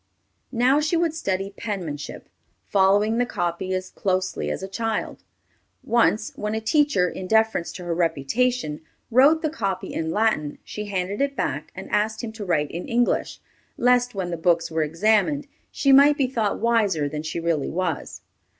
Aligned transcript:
Now 0.51 0.79
she 0.79 0.97
would 0.97 1.13
study 1.13 1.53
penmanship, 1.55 2.27
following 2.65 3.19
the 3.19 3.25
copy 3.27 3.71
as 3.75 3.91
closely 3.91 4.49
as 4.49 4.63
a 4.63 4.67
child. 4.67 5.23
Once 5.83 6.31
when 6.35 6.55
a 6.55 6.59
teacher, 6.59 7.07
in 7.07 7.27
deference 7.27 7.71
to 7.73 7.83
her 7.83 7.93
reputation, 7.93 8.81
wrote 9.11 9.43
the 9.43 9.49
copy 9.51 9.93
in 9.93 10.09
Latin, 10.09 10.57
she 10.63 10.85
handed 10.85 11.21
it 11.21 11.35
back 11.35 11.71
and 11.75 11.87
asked 11.91 12.23
him 12.23 12.31
to 12.31 12.43
write 12.43 12.71
in 12.71 12.87
English, 12.87 13.41
lest 13.77 14.15
when 14.15 14.31
the 14.31 14.37
books 14.37 14.71
were 14.71 14.81
examined, 14.81 15.45
she 15.69 15.91
might 15.91 16.17
be 16.17 16.25
thought 16.25 16.57
wiser 16.59 17.07
than 17.07 17.21
she 17.21 17.39
really 17.39 17.69
was. 17.69 18.21